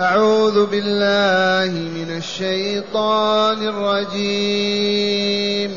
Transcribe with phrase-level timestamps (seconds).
[0.00, 5.70] أعوذ بالله من الشيطان الرجيم.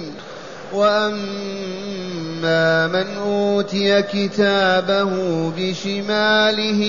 [0.74, 5.12] وأما من أوتي كتابه
[5.58, 6.82] بشماله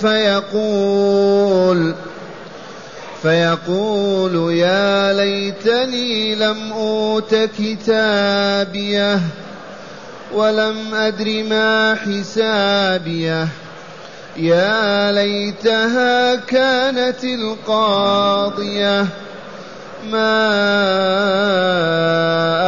[0.00, 1.94] فيقول
[3.22, 9.20] فيقول يا ليتني لم أوت كتابيه
[10.34, 13.48] ولم أدر ما حسابيه.
[14.38, 19.06] يا ليتها كانت القاضية.
[20.10, 20.52] ما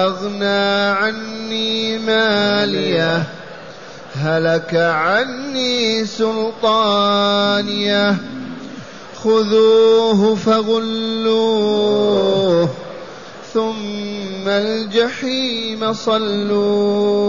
[0.05, 3.23] أغنى عني مالية.
[4.15, 7.37] هلك عني سلطانية.
[9.25, 11.09] خذوه فغلوه.
[13.55, 17.29] ثم الجحيم صلوه.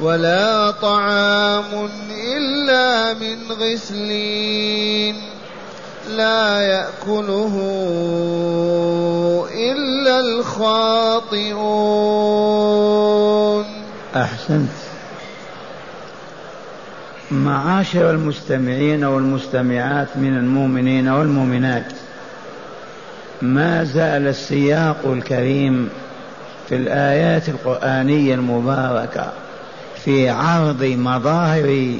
[0.00, 1.88] ولا طعام
[2.36, 5.16] إلا من غسلين
[6.16, 7.54] لا يأكله
[9.54, 11.46] إلا الخاطئون.
[14.16, 14.68] أحسنت.
[17.30, 21.92] معاشر المستمعين والمستمعات من المؤمنين والمؤمنات
[23.42, 25.88] ما زال السياق الكريم
[26.68, 29.45] في الآيات القرآنية المباركة.
[30.06, 31.94] في عرض مظاهر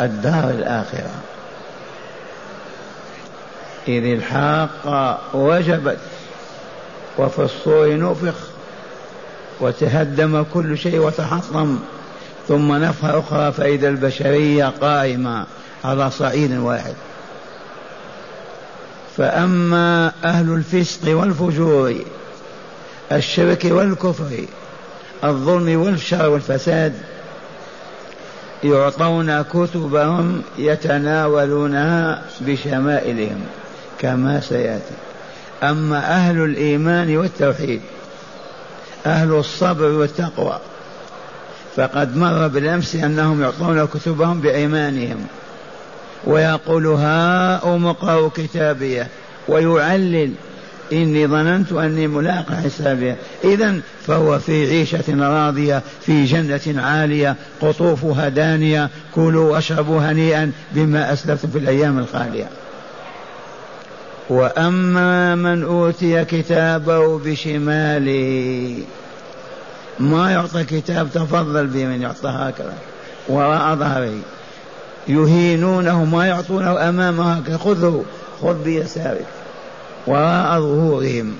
[0.00, 1.10] الدار الآخرة.
[3.88, 5.98] إذ الحاقة وجبت
[7.18, 8.34] وفي الصور نفخ
[9.60, 11.78] وتهدم كل شيء وتحطم
[12.48, 15.46] ثم نفخة أخرى فإذا البشرية قائمة
[15.84, 16.94] على صعيد واحد.
[19.16, 21.94] فأما أهل الفسق والفجور
[23.12, 24.44] الشرك والكفر
[25.24, 26.94] الظلم والشر والفساد
[28.64, 33.40] يعطون كتبهم يتناولونها بشمائلهم
[33.98, 34.94] كما سيأتي.
[35.62, 37.80] أما أهل الإيمان والتوحيد
[39.06, 40.58] أهل الصبر والتقوى
[41.76, 45.26] فقد مر بالأمس أنهم يعطون كتبهم بأيمانهم
[46.24, 49.08] ويقول هاؤم اقرأوا كتابية
[49.48, 50.32] ويعلل
[50.92, 58.90] إني ظننت أني ملاق حسابها إذا فهو في عيشة راضية في جنة عالية قطوفها دانية
[59.14, 62.48] كلوا واشربوا هنيئا بما أسلفتم في الأيام الخالية.
[64.28, 68.78] وأما من أوتي كتابه بشماله
[70.00, 72.74] ما يعطى كتاب تفضل به من يعطى هكذا
[73.28, 74.18] وراء ظهره
[75.08, 77.56] يهينونه ما يعطونه أمامه هكذا.
[77.56, 78.04] خذه
[78.42, 79.26] خذ بيسارك.
[80.08, 81.36] وراء ظهورهم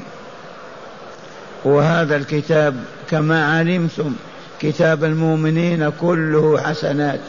[1.65, 2.75] وهذا الكتاب
[3.11, 4.15] كما علمتم
[4.61, 7.21] كتاب المؤمنين كله حسنات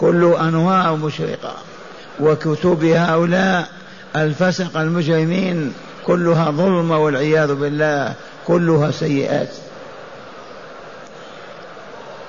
[0.00, 1.54] كله انوار مشرقة
[2.20, 3.68] وكتب هؤلاء
[4.16, 5.72] الفسق المجرمين
[6.06, 8.14] كلها ظلم والعياذ بالله
[8.46, 9.48] كلها سيئات.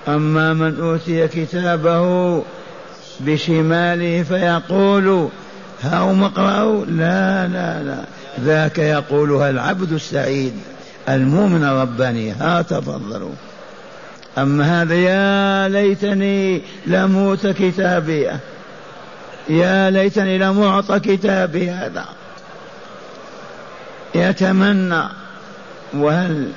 [0.07, 2.43] أما من أوتي كتابه
[3.19, 5.29] بشماله فيقول
[5.81, 8.03] هاو اقرأوا؟ لا لا لا.
[8.39, 10.53] ذاك يقولها العبد السعيد
[11.09, 13.33] المؤمن الرباني ها تفضلوا.
[14.37, 18.31] أما هذا يا ليتني لموت كتابي.
[19.49, 22.05] يا ليتني لم أعط كتابي هذا.
[24.15, 25.03] يتمنى
[25.93, 26.51] وهل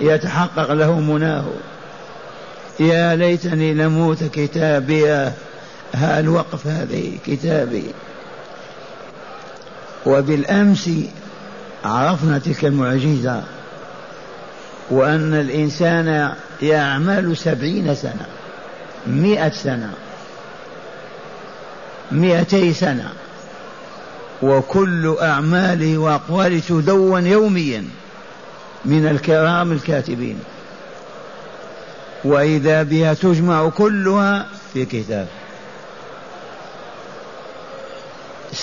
[0.00, 1.44] يتحقق له مناه.
[2.80, 5.06] يا ليتني لموت كتابي.
[5.94, 7.84] ها الوقف هذه كتابي؟
[10.06, 10.90] وبالأمس
[11.84, 13.42] عرفنا تلك المعجزة
[14.90, 18.26] وأن الإنسان يعمل سبعين سنة
[19.06, 19.90] مئة سنة
[22.12, 23.12] مئتي سنة
[24.42, 27.84] وكل أعماله وأقواله تدون يوميا
[28.84, 30.38] من الكرام الكاتبين.
[32.24, 35.26] وإذا بها تجمع كلها في كتاب.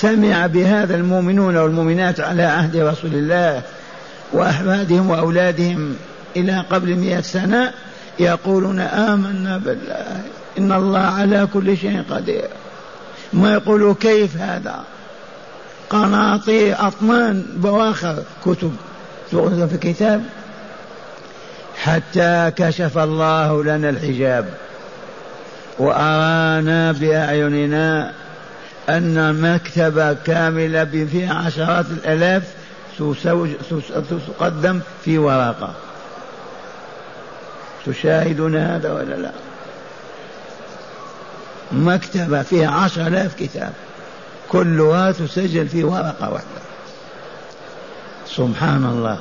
[0.01, 3.61] سمع بهذا المؤمنون والمؤمنات على عهد رسول الله
[4.33, 5.95] وأحفادهم وأولادهم
[6.35, 7.71] إلى قبل مئة سنة
[8.19, 10.21] يقولون آمنا بالله
[10.57, 12.47] إن الله على كل شيء قدير.
[13.33, 14.83] ما يقولوا كيف هذا؟
[15.89, 18.75] قناطير أطنان بواخر كتب.
[19.31, 20.23] تؤخذ في كتاب.
[21.83, 24.45] حتى كشف الله لنا الحجاب.
[25.79, 28.11] وأرانا بأعيننا
[28.89, 32.43] أن مكتبة كاملة فيها عشرات الآلاف
[34.27, 35.73] تقدم في ورقة.
[37.85, 39.31] تشاهدون هذا ولا لا؟
[41.71, 43.73] مكتبة فيها عشر آلاف كتاب.
[44.49, 46.65] كلها تسجل في ورقة واحدة.
[48.27, 49.19] سبحان الله.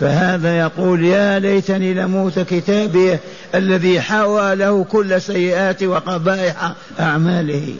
[0.00, 3.18] فهذا يقول يا ليتني لموت كتابي
[3.54, 7.74] الذي حوى له كل سيئات وقبائح أعماله.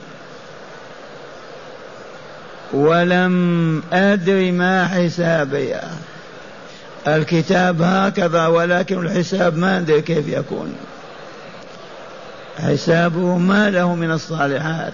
[2.72, 5.74] ولم أدر ما حسابي.
[7.06, 10.74] الكتاب هكذا ولكن الحساب ما أدري كيف يكون.
[12.58, 14.92] حسابه ما له من الصالحات.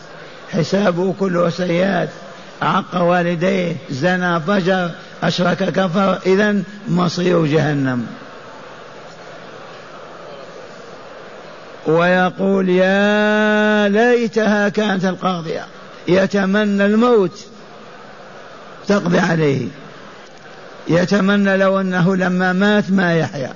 [0.53, 2.09] حسابه كله سيئات.
[2.63, 4.91] عق والديه زنى فجر
[5.29, 8.07] أشرك كفر إذا مصير جهنم.
[11.87, 15.67] ويقول يا ليتها كانت القاضية
[16.09, 17.45] يتمنى الموت
[18.87, 19.69] تقضي عليه.
[20.89, 23.53] يتمنى لو أنه لما مات ما يحيا.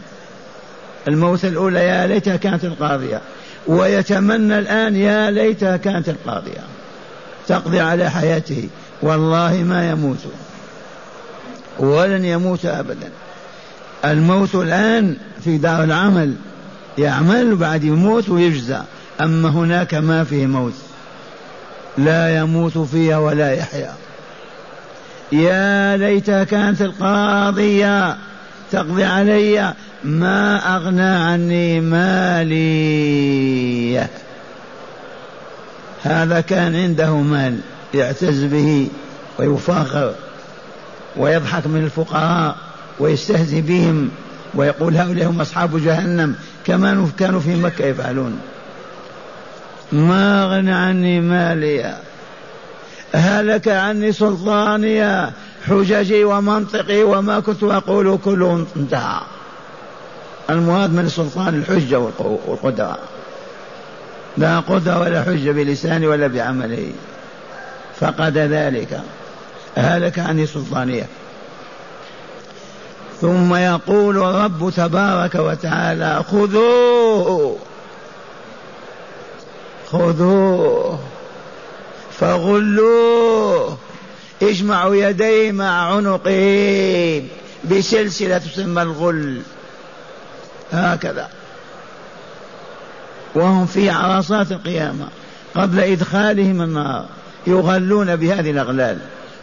[1.09, 3.20] الموت الأولى يا ليتها كانت القاضية.
[3.67, 6.61] ويتمنى الآن يا ليتها كانت القاضية.
[7.49, 8.69] تقضي على حياته.
[9.03, 10.26] والله ما يموت.
[11.78, 13.10] ولن يموت أبدا.
[14.04, 16.34] الموت الآن في دار العمل
[16.98, 18.80] يعمل بعد يموت ويجزى.
[19.20, 20.75] أما هناك ما فيه موت.
[21.98, 23.94] لا يموت فيها ولا يحيا.
[25.32, 28.16] يا ليتها كانت القاضية
[28.72, 29.74] تقضي علي
[30.04, 32.88] ما أغنى عني مالي.
[36.02, 37.58] هذا كان عنده مال
[37.94, 38.88] يعتز به
[39.38, 40.14] ويفاخر.
[41.19, 42.56] ويضحك من الفقراء
[43.00, 44.11] ويستهزئ بهم
[44.55, 46.35] ويقول هؤلاء هم أصحاب جهنم
[46.67, 48.41] كما كانوا في مكة يفعلون.
[49.93, 51.97] ما أغنى عني مالي
[53.12, 55.31] هلك عني سلطاني
[55.69, 59.20] حججي ومنطقي وما كنت أقول كله انتهى.
[60.50, 62.99] المراد من السلطان الحجة والقدرة.
[64.37, 66.93] لا قدرة ولا حجة بلسانه ولا بعمله
[68.00, 69.00] فقد ذلك.
[69.78, 71.06] هلك عني سلطانية.
[73.20, 77.58] ثم يقول الرب تبارك وتعالى خذوه
[79.92, 80.98] خذوه
[82.19, 83.78] فغلوه
[84.42, 87.22] اجمعوا يديه مع عنقه
[87.64, 89.42] بسلسلة تسمى الغل.
[90.72, 91.28] هكذا.
[93.34, 95.08] وهم في عرصات القيامة
[95.54, 97.06] قبل إدخالهم النار
[97.46, 98.98] يغلون بهذه الأغلال.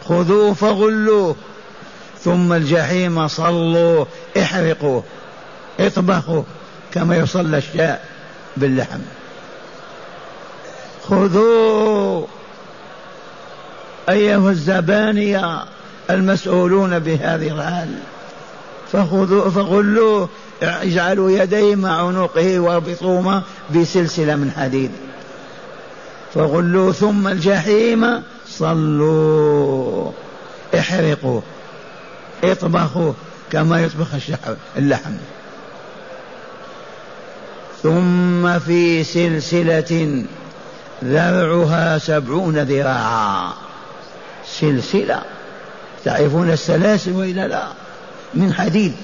[0.08, 1.36] خذوه فغلوه
[2.20, 4.04] ثم الجحيم صلوا
[4.38, 5.04] احرقوه
[5.80, 6.44] اطبخوه
[6.92, 8.04] كما يصلى الشاء
[8.56, 9.00] باللحم.
[11.08, 12.28] خذوه.
[14.08, 15.64] أيها الزبانية
[16.10, 17.88] المسؤولون بهذه الحال
[18.92, 20.28] فخذوا فغلوه
[20.62, 23.42] اجعلوا يديه مع عنقه واربطوهما
[23.74, 24.90] بسلسلة من حديد.
[26.36, 30.12] فغلوا ثم الجحيم صلوا.
[30.78, 31.42] احرقوه
[32.44, 33.14] اطبخوه
[33.52, 34.08] كما يطبخ
[34.76, 35.12] اللحم.
[37.82, 40.24] ثم في سلسلة
[41.04, 43.52] ذرعها سبعون ذراعا.
[44.60, 45.22] سلسلة.
[46.04, 47.62] تعرفون السلاسل وإلا لا؟
[48.34, 48.94] من حديد.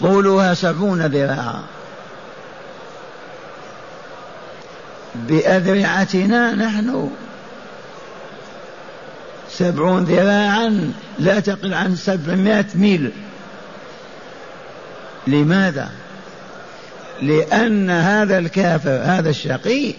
[0.00, 1.62] طولها سبعون ذراعا.
[5.14, 7.10] بأذرعتنا نحن.
[9.50, 13.12] سبعون ذراعا لا تقل عن سبعمائة ميل.
[15.26, 15.90] لماذا؟
[17.22, 19.94] لأن هذا الكافر هذا الشقي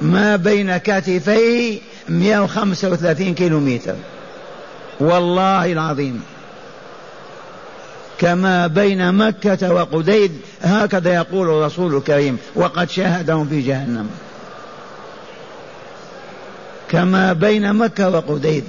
[0.00, 3.94] ما بين كتفيه 135 كيلو متر
[5.00, 6.22] والله العظيم.
[8.18, 14.10] كما بين مكة وقديد هكذا يقول الرسول الكريم وقد شاهدهم في جهنم.
[16.90, 18.64] كما بين مكة وقديد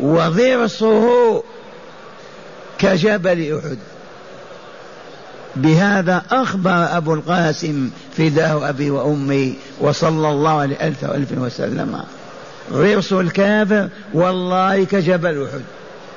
[0.00, 1.42] وضرسه
[2.78, 3.78] كجبل أحد.
[5.56, 12.00] بهذا أخبر أبو القاسم فداه أبي وأمي وصلى الله عليه ألف وألف وسلم.
[12.72, 15.62] ضرس الكافر والله كجبل أحد.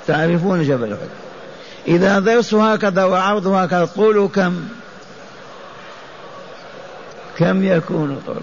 [0.07, 1.09] تعرفون جبل أحد.
[1.87, 4.63] إذا ضرسه هكذا وعرضه هكذا طوله كم.
[7.37, 8.41] كم يكون طوله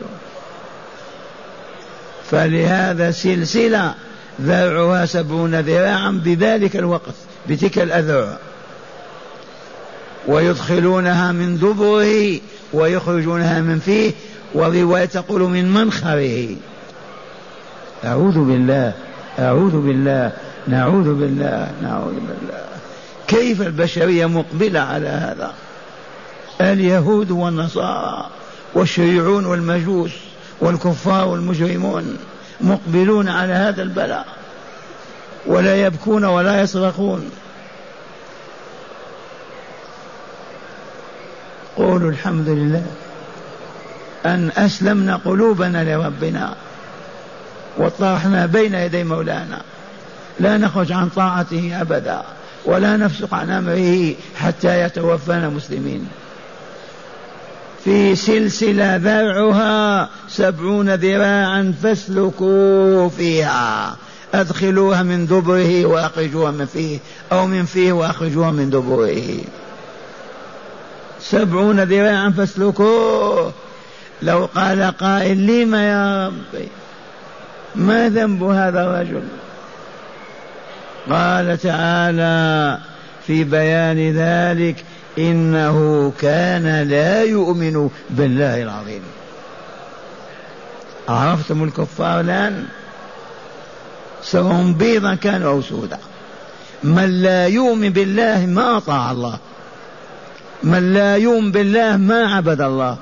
[2.30, 3.94] فلهذا سلسلة
[4.40, 7.14] ذرعها سبعون ذراعا بذلك الوقت
[7.48, 8.38] بتلك الأذرع.
[10.26, 12.40] ويدخلونها من دبره
[12.72, 14.12] ويخرجونها من فيه
[14.54, 16.48] ورواية تقول من منخره.
[18.04, 18.92] أعوذ بالله
[19.38, 20.32] أعوذ بالله
[20.68, 22.64] نعوذ بالله نعوذ بالله.
[23.28, 25.54] كيف البشرية مقبلة على هذا؟
[26.60, 28.30] اليهود والنصارى
[28.74, 30.12] والشيوعون والمجوس.
[30.64, 32.18] والكفار والمجرمون
[32.60, 34.26] مقبلون على هذا البلاء
[35.46, 37.30] ولا يبكون ولا يصرخون.
[41.76, 42.86] قولوا الحمد لله
[44.26, 46.54] أن أسلمنا قلوبنا لربنا
[47.78, 49.60] وطرحنا بين يدي مولانا.
[50.40, 52.22] لا نخرج عن طاعته أبدا
[52.64, 56.08] ولا نفسق عن أمره حتى يتوفانا مسلمين
[57.84, 63.96] في سلسلة ذرعها سبعون ذراعا فاسلكوا فيها.
[64.34, 66.98] أدخلوها من دبره وأخرجوها من فيه
[67.32, 69.22] أو من فيه وأخرجوها من دبره.
[71.20, 73.52] سبعون ذراعا فاسلكوه.
[74.22, 76.68] لو قال قائل لم يا ربي
[77.74, 79.22] ما ذنب هذا الرجل؟
[81.10, 82.78] قال تعالى
[83.26, 84.84] في بيان ذلك
[85.18, 89.02] إنه كان لا يؤمن بالله العظيم.
[91.08, 92.64] عرفتم الكفار الآن؟
[94.22, 95.98] سواء بيضا كانوا أو سودا.
[96.84, 99.38] من لا يؤمن بالله ما أطاع الله.
[100.62, 102.96] من لا يؤمن بالله ما عبد الله.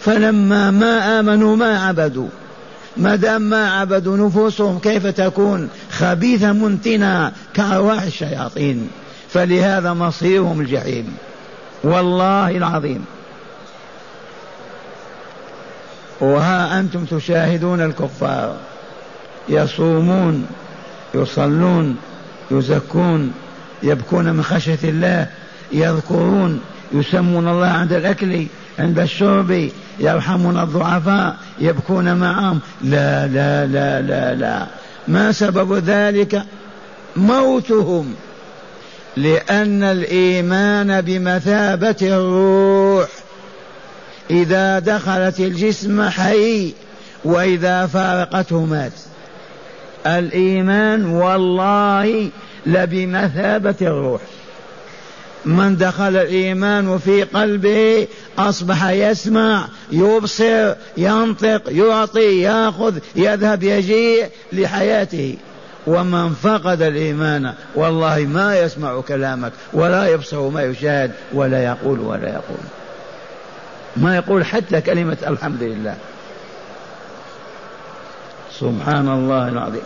[0.00, 2.28] فلما ما آمنوا ما عبدوا.
[2.96, 8.90] ما دام ما عبدوا نفوسهم كيف تكون؟ خبيثة منتنة كأرواح الشياطين.
[9.30, 11.16] فلهذا مصيرهم الجحيم.
[11.84, 13.04] والله العظيم.
[16.20, 18.56] وها أنتم تشاهدون الكفار.
[19.48, 20.46] يصومون
[21.14, 21.96] يصلون
[22.50, 23.32] يزكون
[23.82, 25.26] يبكون من خشية الله
[25.72, 26.60] يذكرون
[26.92, 28.46] يسمون الله عند الأكل
[28.78, 29.68] عند الشرب
[30.00, 32.60] يرحمون الضعفاء يبكون معهم.
[32.82, 34.66] لا لا لا لا لا.
[35.08, 36.42] ما سبب ذلك؟
[37.16, 38.14] موتهم.
[39.16, 43.08] لأن الإيمان بمثابة الروح.
[44.30, 46.74] إذا دخلت الجسم حي
[47.24, 48.92] وإذا فارقته مات.
[50.06, 52.30] الإيمان والله
[52.66, 54.20] لبمثابة الروح.
[55.44, 58.06] من دخل الإيمان في قلبه
[58.38, 65.36] أصبح يسمع يبصر ينطق يعطي يأخذ يذهب يجيء لحياته.
[65.88, 72.60] ومن فقد الإيمان والله ما يسمع كلامك ولا يبصر ما يشاهد ولا يقول ولا يقول.
[73.96, 75.94] ما يقول حتى كلمة الحمد لله.
[78.60, 79.82] سبحان الله العظيم.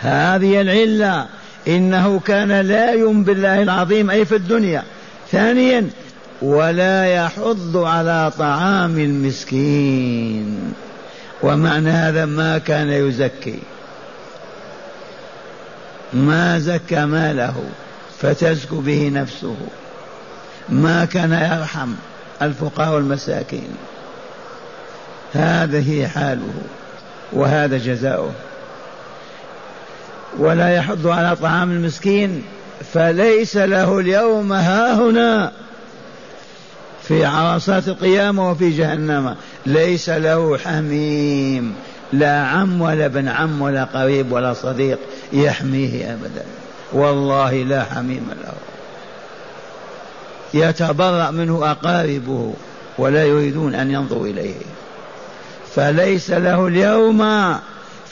[0.00, 1.26] هذه العلة
[1.68, 4.82] إنه كان لا يؤمن بالله العظيم أي في الدنيا.
[5.32, 5.90] ثانيا
[6.42, 10.74] ولا يحض على طعام المسكين.
[11.42, 13.58] ومعنى هذا ما كان يزكي.
[16.12, 17.54] ما زكى ماله
[18.18, 19.56] فتزكو به نفسه.
[20.68, 21.94] ما كان يرحم
[22.42, 23.68] الفقراء والمساكين.
[25.34, 26.54] هذه حاله
[27.32, 28.32] وهذا جزاؤه.
[30.38, 32.44] ولا يحض على طعام المسكين
[32.92, 35.52] فليس له اليوم هاهنا
[37.02, 39.34] في عرصات القيامة وفي جهنم.
[39.66, 41.74] ليس له حميم.
[42.12, 44.98] لا عم ولا ابن عم ولا قريب ولا صديق
[45.32, 46.44] يحميه أبدا.
[46.92, 48.52] والله لا حميم له.
[50.54, 52.54] يتبرأ منه أقاربه
[52.98, 54.54] ولا يريدون أن ينظروا إليه.
[55.74, 57.18] فليس له اليوم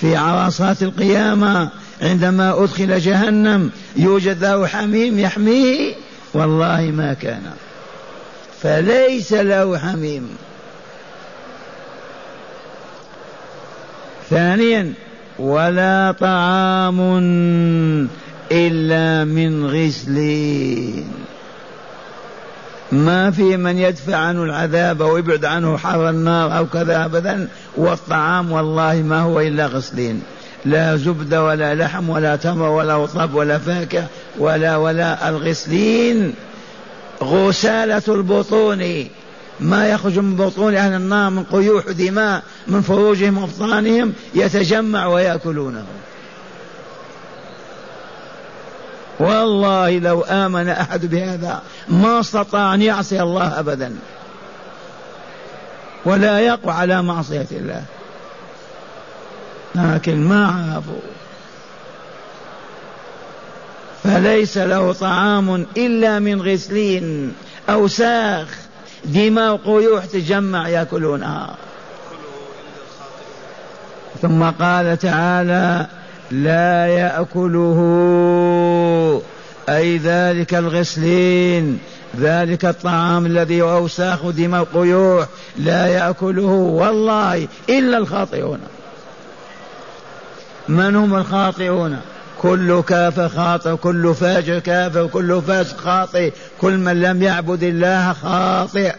[0.01, 1.69] في عرصات القيامة
[2.03, 5.95] عندما أدخل جهنم يوجد له حميم يحميه.
[6.35, 7.43] والله ما كان.
[8.63, 10.29] فليس له حميم.
[14.31, 14.93] ثانيا
[15.39, 17.01] ولا طعام
[18.53, 21.13] إلا من غسلين.
[22.93, 28.53] ما في من يدفع عنه العذاب أو يبعد عنه حر النار أو كذا أبدا والطعام
[28.53, 30.23] والله ما هو إلا غسلين.
[30.65, 34.07] لا زبد ولا لحم ولا تمر ولا رطب ولا فاكهة
[34.39, 36.35] ولا ولا الغسلين.
[37.23, 39.07] غسالة البطون
[39.61, 45.85] ما يخرج من بطون أهل النار من قيوح دماء من فروجهم وأبطانهم يتجمع ويأكلونه.
[49.21, 53.97] والله لو آمن أحد بهذا ما استطاع أن يعصي الله أبدا.
[56.05, 57.83] ولا يقع على معصية الله.
[59.75, 61.01] لكن ما عرفوا
[64.05, 67.35] فليس له طعام إلا من غسلين
[67.69, 68.66] أوساخ
[69.07, 71.57] دماء قيوح تجمع يأكلونها.
[74.23, 75.87] ثم قال تعالى
[76.31, 77.79] لا يأكله
[79.69, 81.79] أي ذلك الغسلين
[82.21, 85.27] ذلك الطعام الذي أوساخ دماء قيوح.
[85.59, 88.61] لا يأكله والله إلا الخاطئون.
[90.69, 92.01] من هم الخاطئون؟
[92.51, 96.33] كل كافر خاطئ كل فاجر كافر كل فاسق خاطئ.
[96.61, 98.95] كل من لم يعبد الله خاطئ.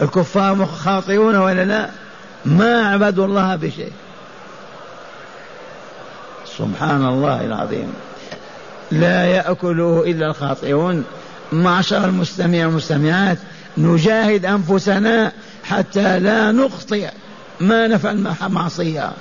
[0.00, 1.88] الكفار خاطئون ولا لا؟
[2.44, 3.92] ما عبدوا الله بشيء.
[6.58, 7.92] سبحان الله العظيم.
[8.90, 11.04] لا يأكله إلا الخاطئون.
[11.52, 13.38] معشر المستمعين والمستمعات
[13.78, 15.32] نجاهد أنفسنا
[15.64, 17.08] حتى لا نخطئ
[17.60, 19.12] ما نفعل معصية.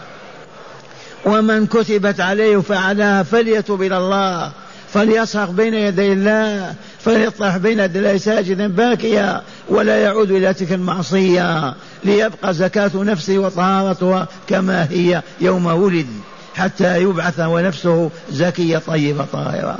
[1.25, 4.51] ومن كتبت عليه فعلها فليتب إلى الله
[4.94, 11.74] فليصرخ بين يدي الله فليطرح بين يدي ساجدا باكيا ولا يعود إلى تلك المعصية
[12.04, 16.08] ليبقى زكاة نفسه وطهارتها كما هي يوم ولد
[16.56, 19.80] حتى يبعث ونفسه زكية طيبة طاهرة.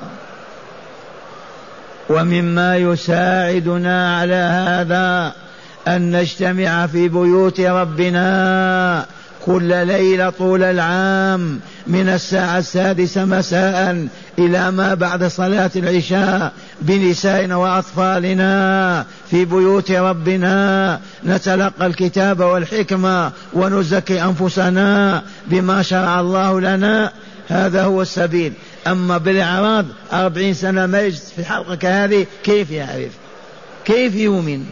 [2.10, 5.34] ومما يساعدنا على هذا
[5.88, 9.06] أن نجتمع في بيوت ربنا
[9.46, 14.08] كل ليلة طول العام من الساعة السادسة مساء
[14.40, 21.00] إلى ما بعد صلاة العشاء بنسائنا وأطفالنا في بيوت ربنا.
[21.26, 27.12] نتلقى الكتاب والحكمة ونزكي أنفسنا بما شرع الله لنا.
[27.50, 28.54] هذا هو السبيل.
[28.88, 33.12] أما بالإعراض أربعين سنة ما يجد في حلقة كهذه كيف يعرف؟
[33.86, 34.66] كيف يؤمن؟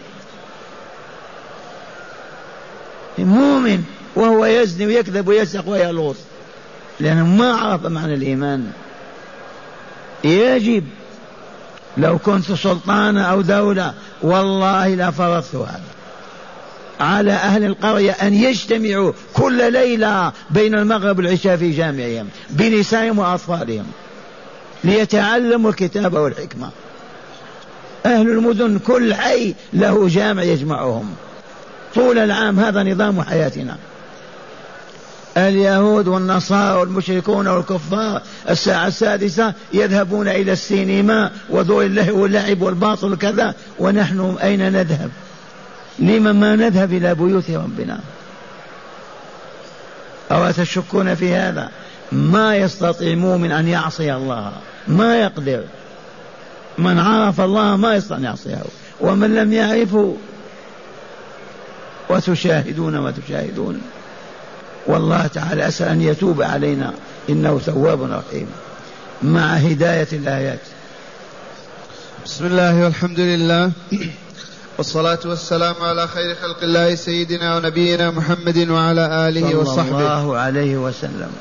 [3.18, 3.84] مؤمن.
[4.20, 6.16] وهو يزني ويكذب ويسرق ويلوط
[7.00, 8.72] لأنه ما عرف معنى الإيمان.
[10.24, 10.84] يجب
[11.98, 15.82] لو كنت سلطانا أو دولة والله لفرضت هذا.
[17.00, 23.86] على أهل القرية أن يجتمعوا كل ليلة بين المغرب والعشاء في جامعهم بنسائهم وأطفالهم
[24.84, 26.70] ليتعلموا الكتاب والحكمة.
[28.06, 31.16] أهل المدن كل حي له جامع يجمعهم.
[31.96, 33.78] طول العام هذا نظام حياتنا.
[35.48, 44.38] اليهود والنصارى والمشركون والكفار الساعة السادسة يذهبون إلى السينما ودور اللهو واللعب والباطل وكذا ونحن
[44.44, 45.10] أين نذهب؟
[46.00, 48.00] لما ما نذهب إلى بيوت ربنا؟
[50.32, 51.70] أو تشكون في هذا؟
[52.12, 54.52] ما يستطيع مؤمن أن يعصي الله
[54.88, 55.64] ما يقدر.
[56.78, 58.62] من عرف الله ما يستطيع أن يعصيه
[59.02, 60.16] ومن لم يعرفه.
[62.10, 63.82] وتشاهدون وتشاهدون.
[64.90, 66.94] والله تعالى أسأل أن يتوب علينا
[67.30, 68.48] إنه تواب رحيم.
[69.22, 70.60] مع هداية الآيات.
[72.26, 73.72] بسم الله والحمد لله
[74.78, 79.90] والصلاة والسلام على خير خلق الله سيدنا ونبينا محمد وعلى آله وصحبه.
[79.90, 81.32] صلى الله عليه وسلم.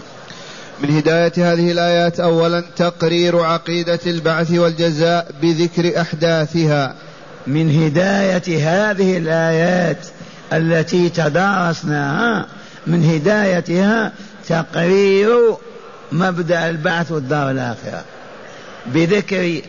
[0.83, 6.95] من هداية هذه الآيات أولا تقرير عقيدة البعث والجزاء بذكر أحداثها.
[7.47, 10.07] من هداية هذه الآيات
[10.53, 12.47] التي تدارسناها
[12.89, 14.13] من هدايتها
[14.49, 15.57] تقرير
[16.13, 18.05] مبدأ البعث والدار الآخرة.
[18.87, 19.61] بذكر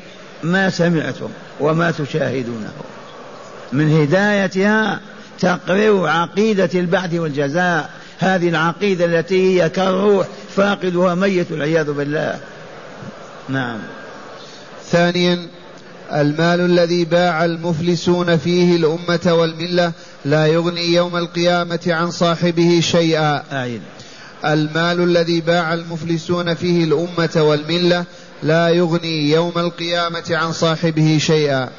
[0.43, 1.29] ما سمعتم
[1.60, 2.71] وما تشاهدونه.
[3.73, 4.99] من هدايتها
[5.39, 7.89] تقرير عقيدة البعث والجزاء.
[8.19, 12.39] هذه العقيدة التي هي كالروح فاقدها ميت والعياذ بالله.
[13.49, 13.79] نعم.
[14.91, 15.47] ثانيا
[16.13, 19.91] المال الذي باع المفلسون فيه الأمة والملة
[20.25, 23.43] لا يغني يوم القيامة عن صاحبه شيئا.
[23.51, 23.82] أعيد
[24.45, 28.05] المال الذي باع المفلسون فيه الأمة والملة
[28.43, 31.69] لا يغني يوم القيامة عن صاحبه شيئا.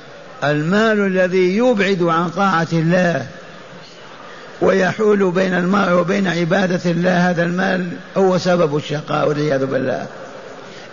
[0.45, 3.27] المال الذي يبعد عن طاعة الله
[4.61, 10.07] ويحول بين المرء وبين عبادة الله هذا المال هو سبب الشقاء والعياذ بالله.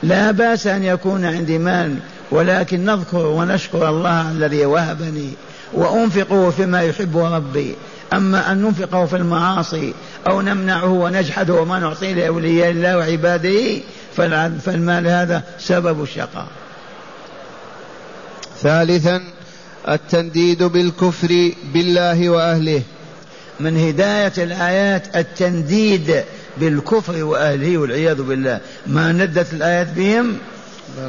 [0.04, 1.96] لا بأس أن يكون عندي مال
[2.32, 5.34] ولكن نذكر ونشكر الله الذي وهبني.
[5.74, 7.76] وأنفقه فيما يحب ربي.
[8.14, 9.94] أما أن ننفقه في المعاصي
[10.30, 13.80] أو نمنعه ونجحده وما نعطيه لأولياء الله وعباده
[14.66, 16.48] فالمال هذا سبب الشقاء.
[18.62, 19.22] ثالثا
[19.90, 22.82] التنديد بالكفر بالله وأهله.
[23.60, 26.24] من هداية الآيات التنديد
[26.58, 28.60] بالكفر وأهله والعياذ بالله.
[28.88, 30.38] ما ندت الآيات بهم؟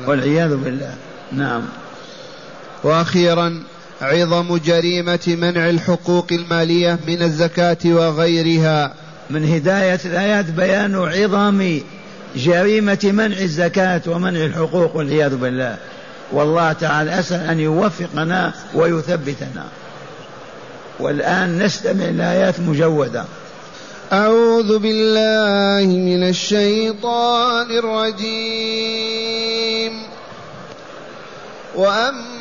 [0.06, 0.94] والعياذ بالله.
[1.32, 1.62] نعم.
[2.84, 3.62] وأخيرا
[4.02, 8.94] عظم جريمة منع الحقوق المالية من الزكاة وغيرها.
[9.30, 11.80] من هداية الآيات بيان عظم
[12.36, 15.76] جريمة منع الزكاة ومنع الحقوق والعياذ بالله.
[16.32, 19.64] والله تعالى أسأل أن يوفقنا ويثبتنا.
[21.00, 23.24] والآن نستمع الآيات مجودة.
[24.12, 29.12] أعوذ بالله من الشيطان الرجيم.
[31.74, 32.37] وأما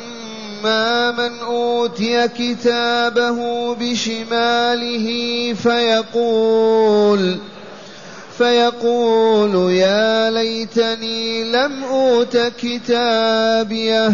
[0.62, 5.08] من أوتي كتابه بشماله
[5.54, 7.38] فيقول
[8.38, 14.12] فيقول يا ليتني لم أوت كتابيه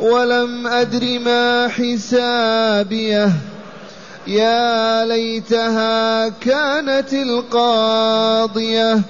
[0.00, 3.32] ولم أدر ما حسابيه
[4.26, 9.00] يا ليتها كانت القاضية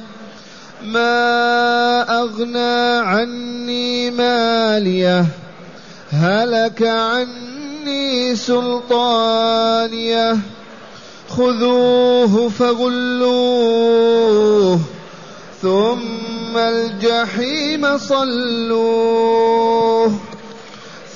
[0.85, 5.27] ما أغنى عني ماليه
[6.12, 10.38] هلك عني سلطانيه
[11.29, 14.01] خذوه فغلوه
[15.62, 19.33] ثم الجحيم صلوه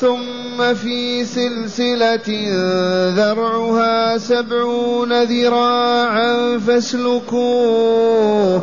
[0.01, 2.29] ثم في سلسلة
[3.17, 8.63] ذرعها سبعون ذراعا فاسلكوه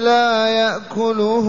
[0.00, 1.46] لا يأكله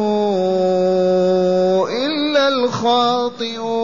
[2.06, 3.82] إلا الخاطئون.